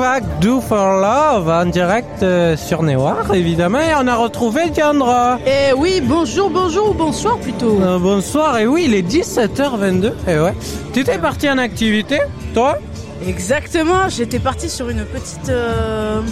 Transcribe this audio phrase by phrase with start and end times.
[0.00, 3.80] Tupac Do for Love en direct euh, sur Newar, évidemment.
[3.80, 5.38] Et on a retrouvé Diandra.
[5.46, 7.78] Eh oui, bonjour, bonjour, bonsoir plutôt.
[7.82, 10.12] Euh, bonsoir, et oui, il est 17h22.
[10.26, 10.54] Et ouais.
[10.94, 12.18] Tu étais parti en activité,
[12.54, 12.78] toi?
[13.28, 15.50] Exactement, j'étais parti sur une petite.
[15.50, 16.22] euh,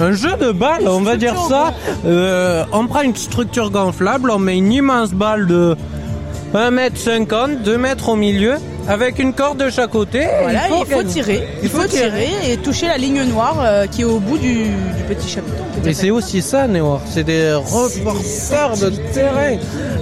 [0.00, 1.74] Un jeu de balle, on va dire ça.
[2.06, 5.76] Euh, on prend une structure gonflable, on met une immense balle de
[6.54, 8.54] 1m50, 2 mètres au milieu,
[8.88, 10.22] avec une corde de chaque côté.
[10.22, 11.04] et Voilà, il faut, gagner.
[11.04, 11.48] tirer.
[11.62, 15.02] Il faut tirer et toucher la ligne noire euh, qui est au bout du, du
[15.08, 15.62] petit chapitre.
[15.84, 17.00] Et c'est aussi ça, Néor.
[17.08, 19.56] C'est des reporters de terrain.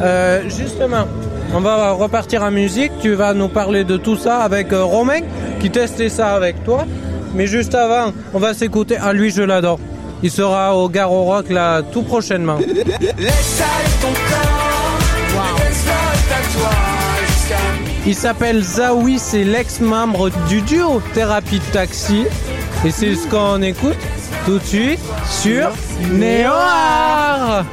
[0.00, 1.06] Euh, justement,
[1.54, 2.92] on va repartir en musique.
[3.00, 5.20] Tu vas nous parler de tout ça avec euh, Romain
[5.60, 6.86] qui testait ça avec toi.
[7.34, 8.96] Mais juste avant, on va s'écouter.
[9.00, 9.78] Ah, lui, je l'adore.
[10.22, 12.56] Il sera au Garo Rock là tout prochainement.
[13.18, 14.98] Laisse aller ton corps,
[15.38, 16.85] à toi
[18.06, 22.22] Il s'appelle Zawi, c'est l'ex-membre du duo Thérapie Taxi.
[22.84, 23.96] Et c'est ce qu'on écoute
[24.44, 25.70] tout de suite sur
[26.12, 27.64] Néoar.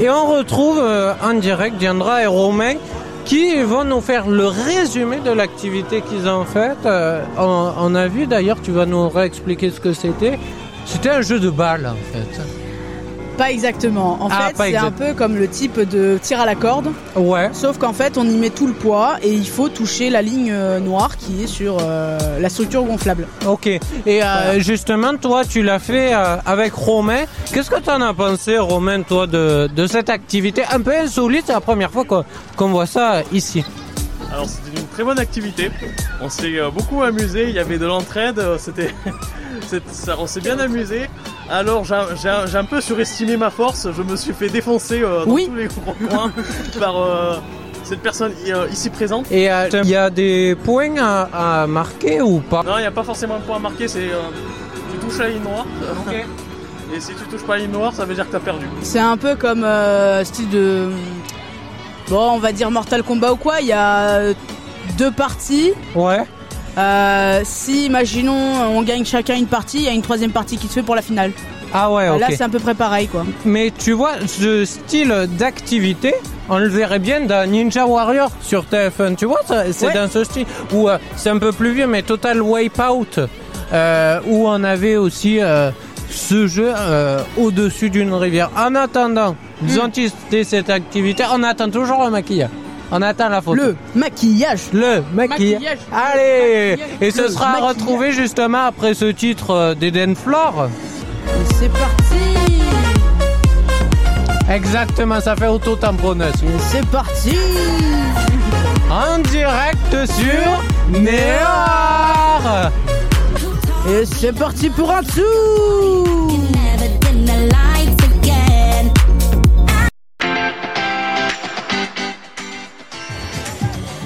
[0.00, 2.74] Et on retrouve euh, en direct Diandra et Romain
[3.24, 6.86] qui vont nous faire le résumé de l'activité qu'ils ont faite.
[6.86, 10.38] Euh, on, on a vu d'ailleurs, tu vas nous réexpliquer ce que c'était.
[10.86, 12.67] C'était un jeu de balle en fait.
[13.38, 14.18] Pas exactement.
[14.20, 14.84] En Ah, fait, c'est exact.
[14.84, 17.48] un peu comme le type de tir à la corde, Ouais.
[17.52, 20.50] sauf qu'en fait, on y met tout le poids et il faut toucher la ligne
[20.52, 23.28] euh, noire qui est sur euh, la structure gonflable.
[23.46, 23.68] Ok.
[23.68, 23.80] Et
[24.24, 27.22] euh, justement, toi, tu l'as fait euh, avec Romain.
[27.52, 31.44] Qu'est-ce que tu en as pensé, Romain, toi, de, de cette activité un peu insolite?
[31.46, 32.04] C'est la première fois
[32.56, 33.64] qu'on voit ça ici.
[34.32, 35.70] Alors c'était une très bonne activité.
[36.20, 37.44] On s'est euh, beaucoup amusé.
[37.48, 38.42] Il y avait de l'entraide.
[38.58, 38.92] C'était,
[40.18, 41.08] on s'est bien amusé.
[41.50, 43.88] Alors j'ai un- peu surestimé ma force.
[43.96, 45.46] Je me suis fait défoncer euh, dans Oui.
[45.48, 45.68] tous les
[46.08, 46.30] coins
[46.78, 47.36] par euh,
[47.84, 49.30] cette personne euh, ici présente.
[49.32, 49.44] Et
[49.82, 52.62] il y a des points à, à marquer ou pas?
[52.62, 53.88] Non, il n'y a pas forcément un point à marquer.
[53.88, 54.20] C'est euh,
[54.92, 55.64] tu touches la ligne noire.
[56.94, 58.66] Et si tu touches pas la ligne noire, ça veut dire que t'as perdu.
[58.82, 59.66] C'est un peu comme
[60.24, 60.88] style de.
[62.08, 63.60] Bon, on va dire Mortal Kombat ou quoi.
[63.60, 64.32] Il y a
[64.96, 65.72] deux parties.
[65.94, 66.24] Ouais.
[66.76, 70.66] Euh, si, imaginons, on gagne chacun une partie, il y a une troisième partie qui
[70.68, 71.32] se fait pour la finale.
[71.72, 72.20] Ah ouais, ok.
[72.20, 73.24] Là, c'est à peu près pareil, quoi.
[73.44, 76.14] Mais tu vois, ce style d'activité,
[76.48, 79.16] on le verrait bien dans Ninja Warrior sur TF1.
[79.16, 79.40] Tu vois,
[79.72, 79.94] c'est Ouais.
[79.94, 80.46] dans ce style.
[80.72, 83.20] Ou euh, c'est un peu plus vieux, mais Total Wipeout,
[83.72, 85.70] euh, où on avait aussi euh,
[86.10, 86.72] ce jeu
[87.36, 88.50] au-dessus d'une rivière.
[88.56, 91.24] En attendant, ils ont testé cette activité.
[91.30, 92.48] On attend toujours le maquillage.
[92.90, 93.60] On attend la photo.
[93.62, 94.60] Le maquillage.
[94.72, 95.52] Le maquillage.
[95.60, 95.78] Maquillage.
[95.92, 96.90] Allez Maquillage.
[97.02, 97.68] Et ce Le sera maquillage.
[97.76, 100.68] retrouvé justement après ce titre euh, d'Eden Flore.
[101.26, 102.14] Et C'est parti.
[104.50, 106.32] Exactement, ça fait auto-tamponneuse.
[106.42, 107.36] Et C'est parti.
[108.90, 112.70] En direct sur Néor
[113.90, 116.30] Et c'est parti pour un tour.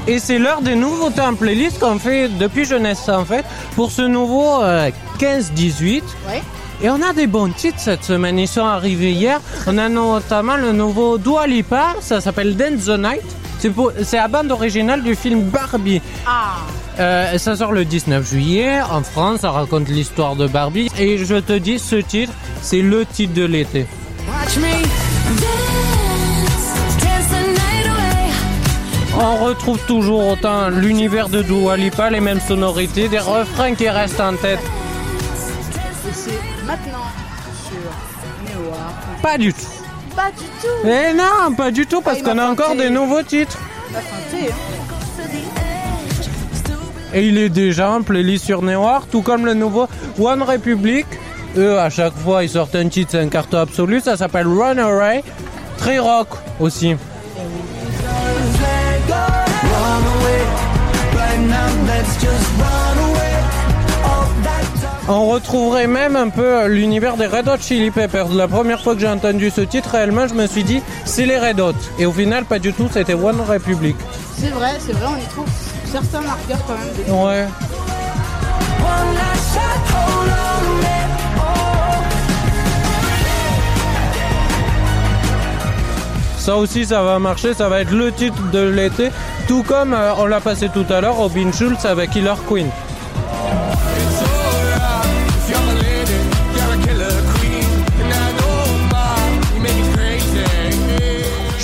[0.08, 3.44] Et c'est l'heure des nouveautés en playlist qu'on fait depuis jeunesse en fait
[3.76, 6.02] pour ce nouveau euh, 15-18.
[6.28, 6.42] Ouais.
[6.82, 9.40] Et on a des bons titres cette semaine, ils sont arrivés hier.
[9.68, 13.22] On a notamment le nouveau Dua Lipa, ça s'appelle Dance the Night.
[14.02, 16.02] C'est la bande originale du film Barbie.
[16.26, 16.56] Ah.
[16.98, 20.90] Euh, ça sort le 19 juillet en France, ça raconte l'histoire de Barbie.
[20.98, 23.86] Et je te dis, ce titre, c'est le titre de l'été.
[24.26, 25.11] Watch me.
[29.14, 34.20] On retrouve toujours autant l'univers de Dua Lipa, les mêmes sonorités, des refrains qui restent
[34.20, 34.58] en tête.
[34.60, 37.08] Et c'est maintenant
[37.68, 38.92] sur Néoar.
[39.22, 39.60] Pas du tout.
[40.16, 40.88] Pas du tout.
[40.88, 43.58] Eh non, pas du tout, parce Ah, qu'on a encore des nouveaux titres.
[43.92, 44.56] La santé, hein.
[47.14, 49.86] Et il est déjà en playlist sur Néoir, tout comme le nouveau
[50.18, 51.06] One Republic.
[51.58, 54.00] Eux, à chaque fois, ils sortent un titre, c'est un carton absolu.
[54.00, 55.22] Ça s'appelle Runaway.
[55.76, 56.28] Très rock
[56.58, 56.96] aussi.
[65.08, 68.28] On retrouverait même un peu l'univers des Red Hot Chili Peppers.
[68.28, 71.38] La première fois que j'ai entendu ce titre, réellement, je me suis dit, c'est les
[71.38, 71.74] Red Hot.
[71.98, 73.96] Et au final, pas du tout, c'était One Republic.
[74.38, 75.46] C'est vrai, c'est vrai, on y trouve
[75.86, 77.24] certains marqueurs quand même.
[77.24, 77.46] Ouais.
[86.38, 89.10] Ça aussi, ça va marcher, ça va être le titre de l'été.
[89.46, 92.66] Tout comme euh, on l'a passé tout à l'heure, Robin Schulz avec Killer Queen.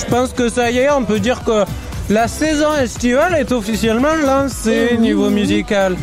[0.09, 1.65] Pense que ça y est, on peut dire que
[2.11, 5.01] la saison estivale est officiellement lancée Mmh.
[5.01, 5.97] niveau musical.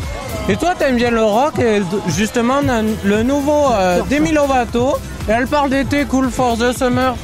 [0.47, 2.61] Et toi, t'aimes bien le rock et justement,
[3.03, 4.97] le nouveau euh, Demi Lovato.
[5.27, 7.15] Et elle parle d'été, cool for the summer.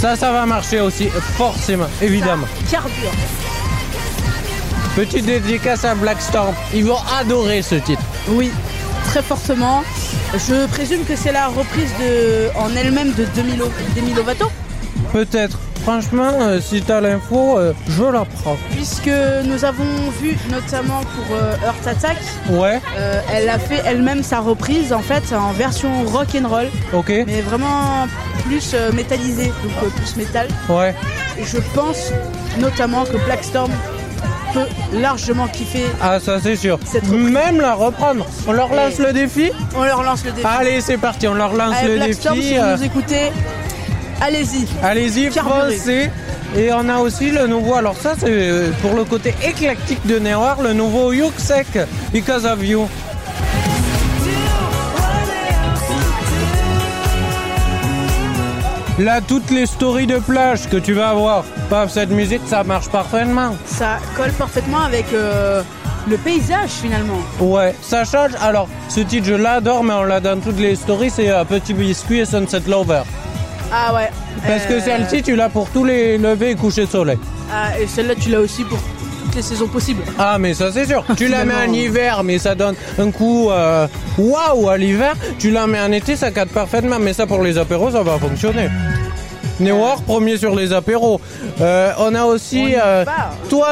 [0.00, 2.46] Ça, ça va marcher aussi, forcément, évidemment.
[2.70, 3.10] Carbure.
[4.96, 6.54] Petite dédicace à Blackstorm.
[6.72, 8.02] Ils vont adorer ce titre.
[8.28, 8.52] Oui,
[9.06, 9.82] très fortement.
[10.34, 14.46] Je présume que c'est la reprise de, en elle-même de Demi, Lo- Demi Lovato,
[15.12, 15.58] Peut-être.
[15.82, 18.56] Franchement, euh, si t'as l'info, euh, je la prends.
[18.70, 19.10] puisque
[19.44, 19.84] nous avons
[20.20, 22.16] vu notamment pour euh, Earth Attack,
[22.48, 26.68] Ouais, euh, elle a fait elle-même sa reprise en fait en version rock and roll,
[26.94, 27.12] ok.
[27.26, 28.08] mais vraiment
[28.46, 30.48] plus métallisée, donc plus métal.
[30.70, 30.94] Ouais.
[31.38, 32.10] Et je pense
[32.58, 33.70] notamment que Blackstorm
[34.54, 35.84] peut largement kiffer.
[36.00, 36.78] Ah, ça c'est sûr.
[36.90, 37.08] Cette.
[37.10, 38.24] Même la reprendre.
[38.46, 40.46] On leur lance le défi On leur lance le défi.
[40.46, 42.20] Allez, c'est parti, on leur lance Allez, le défi.
[42.22, 43.32] si vous euh, nous écoutez,
[44.20, 44.66] allez-y.
[44.82, 46.10] Allez-y, foncez.
[46.56, 50.20] Et on a aussi le nouveau, alors ça c'est euh, pour le côté éclectique de
[50.20, 51.66] Newar, le nouveau Yuksek,
[52.12, 52.86] Because of You.
[58.98, 62.88] Là, toutes les stories de plage que tu vas avoir, paf, cette musique, ça marche
[62.88, 63.56] parfaitement.
[63.66, 65.62] Ça colle parfaitement avec euh,
[66.08, 67.18] le paysage finalement.
[67.40, 68.30] Ouais, ça change.
[68.40, 71.74] Alors, ce titre, je l'adore, mais on l'a dans toutes les stories, c'est euh, Petit
[71.74, 73.02] Biscuit et Sunset Lover.
[73.72, 74.10] Ah ouais.
[74.46, 77.18] Parce que Euh, celle-ci, tu l'as pour tous les levées et couchers de soleil.
[77.52, 78.78] Ah, et celle-là, tu l'as aussi pour
[79.34, 80.02] toutes les saisons possibles.
[80.18, 81.04] Ah, mais ça, c'est sûr.
[81.16, 83.86] Tu la mets en hiver, mais ça donne un coup euh,
[84.16, 85.14] waouh à l'hiver.
[85.38, 86.98] Tu la mets en été, ça cadre parfaitement.
[87.00, 88.68] Mais ça, pour les apéros, ça va fonctionner.
[89.60, 91.20] Newar, premier sur les apéros.
[91.60, 93.04] Euh, on a aussi euh,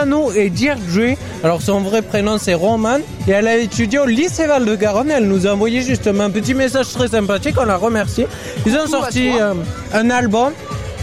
[0.07, 0.83] nous et Deirdre.
[1.43, 2.99] Alors, son vrai prénom, c'est Roman.
[3.27, 5.11] Et elle a étudié au lycée Val-de-Garonne.
[5.11, 7.57] Elle nous a envoyé justement un petit message très sympathique.
[7.61, 8.27] On la remercie.
[8.67, 9.55] Ils ont sorti euh,
[9.93, 10.53] un album.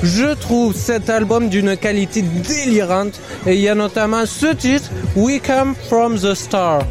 [0.03, 3.19] Je trouve cet album d'une qualité délirante.
[3.45, 6.83] Et il y a notamment ce titre, We Come From The Star.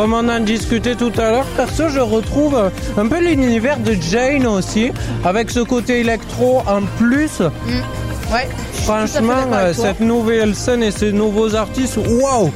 [0.00, 4.46] Comme on en discutait tout à l'heure, perso, je retrouve un peu l'univers de Jane
[4.46, 4.92] aussi,
[5.26, 7.40] avec ce côté électro en plus.
[8.32, 8.48] Ouais.
[8.84, 12.50] Franchement, euh, cette nouvelle scène et ces nouveaux artistes, waouh,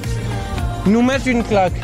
[0.87, 1.75] nous mettent une claque.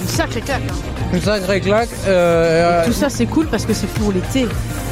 [0.00, 0.62] Une sacrée claque.
[0.68, 0.91] hein.
[1.12, 1.88] Une sacrée claque.
[2.06, 4.48] Euh, Tout ça, c'est cool parce que c'est pour l'été.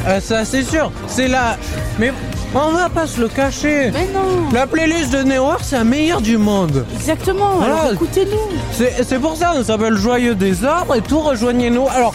[0.07, 0.91] euh, ça, c'est sûr.
[1.07, 1.57] C'est là.
[1.99, 2.11] Mais
[2.53, 3.91] on va pas se le cacher.
[3.93, 4.49] Mais non.
[4.53, 6.85] La playlist de Newar, c'est la meilleure du monde.
[6.95, 7.55] Exactement.
[7.57, 7.75] Voilà.
[7.81, 8.57] Alors écoutez-nous.
[8.71, 11.87] C'est c'est pour ça, on s'appelle Joyeux des Arbres et tout, rejoignez-nous.
[11.95, 12.13] Alors,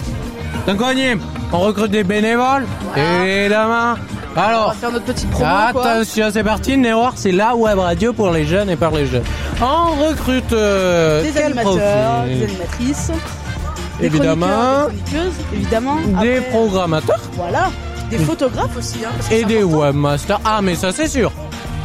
[0.66, 0.76] d'un
[1.52, 2.66] on recrute des bénévoles,
[2.96, 3.94] évidemment.
[4.36, 5.46] On va Alors, faire notre petite promo.
[5.46, 9.22] attention, c'est parti, Newar, c'est la web radio pour les jeunes et par les jeunes.
[9.62, 13.10] On recrute euh, Des animateurs, des animatrices.
[14.00, 14.88] Des Évidemment.
[15.10, 15.96] des évidemment.
[16.20, 17.70] Des Après, programmateurs Voilà.
[18.10, 18.98] Des photographes aussi.
[19.04, 20.40] Hein, et des webmasters.
[20.44, 21.32] Ah, mais ça, c'est sûr.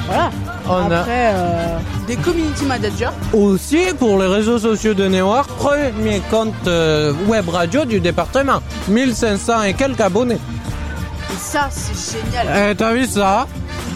[0.08, 0.30] Voilà.
[0.70, 3.10] On a- euh, des community managers.
[3.34, 8.62] Aussi pour les réseaux sociaux de Newar, premier compte euh, web radio du département.
[8.88, 10.36] 1500 et quelques abonnés.
[10.36, 12.72] Et ça, c'est génial.
[12.72, 13.48] Eh, T'as vu ça?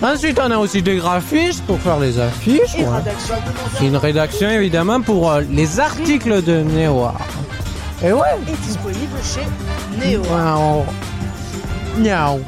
[0.01, 2.75] Ensuite, on a aussi des graphistes pour faire les affiches.
[2.77, 2.97] Et ouais.
[2.97, 3.35] rédaction.
[3.81, 7.15] Une rédaction, évidemment, pour euh, les articles de Newar.
[8.03, 8.21] Et ouais.
[8.47, 9.45] est disponible chez
[9.97, 10.21] Neo.
[10.23, 10.85] Wow.
[11.97, 12.41] Miaou.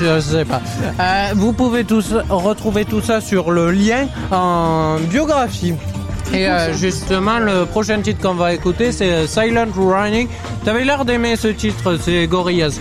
[0.00, 0.60] Je sais pas.
[1.00, 5.74] Euh, vous pouvez tous retrouver tout ça sur le lien en biographie.
[6.32, 10.28] Et euh, justement, le prochain titre qu'on va écouter, c'est Silent Running.
[10.64, 12.80] T'avais l'air d'aimer ce titre, c'est Gorillaz.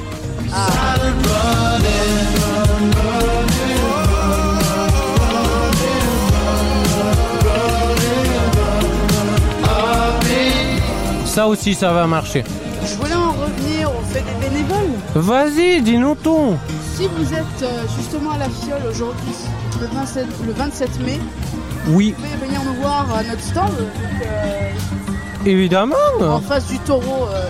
[11.33, 12.43] Ça aussi, ça va marcher.
[12.85, 14.91] Je voulais en revenir au fait des bénévoles.
[15.15, 16.55] Vas-y, dis-nous tout.
[16.95, 19.33] Si vous êtes euh, justement à la fiole aujourd'hui,
[19.81, 21.19] le 27, le 27 mai,
[21.89, 24.69] Oui, vous pouvez venir nous voir à notre stand, donc, euh,
[25.49, 25.95] évidemment.
[26.21, 27.49] en face du taureau euh,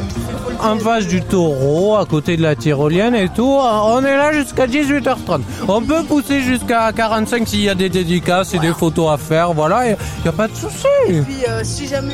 [0.64, 3.60] En face du taureau, à côté de la tyrolienne et tout.
[3.62, 5.42] On est là jusqu'à 18h30.
[5.68, 9.52] On peut pousser jusqu'à 45 s'il y a des dédicaces et des photos à faire.
[9.54, 10.88] Voilà, il n'y a pas de souci.
[11.10, 12.14] Et puis euh, si jamais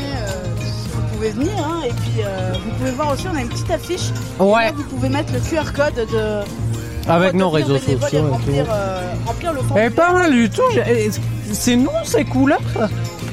[1.20, 4.10] pouvez venir, hein, et puis euh, vous pouvez voir aussi, on a une petite affiche.
[4.40, 4.66] Ouais.
[4.66, 9.02] Là, vous pouvez mettre le QR code de Avec nos réseaux sociaux et remplir, euh,
[9.26, 9.92] remplir le Et formulaire.
[9.94, 10.62] pas mal du tout.
[10.74, 11.10] J'ai-
[11.52, 12.60] c'est non ces couleurs.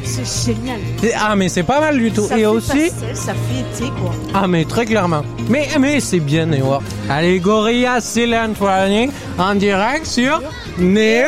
[0.02, 0.78] C'est génial.
[1.20, 2.26] Ah mais c'est pas mal du tout.
[2.26, 4.12] Ça Et fait aussi, pastel, ça fait été quoi.
[4.34, 5.22] ah mais très clairement.
[5.48, 6.78] Mais mais c'est bien Néo.
[7.10, 10.40] Allez Gorilla, c'est l'Antoine en direct sur
[10.78, 11.26] Néo.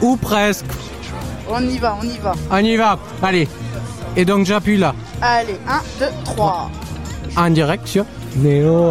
[0.00, 0.64] Ou presque.
[1.48, 2.32] On y va, on y va.
[2.50, 2.98] On y va.
[3.22, 3.48] Allez.
[4.16, 4.94] Et donc j'appuie là.
[5.20, 6.70] Allez, 1, 2, 3.
[7.36, 8.04] En direct sur
[8.36, 8.90] Néo.